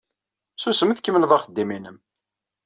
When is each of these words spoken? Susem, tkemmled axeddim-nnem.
Susem, 0.61 0.91
tkemmled 0.93 1.31
axeddim-nnem. 1.37 1.97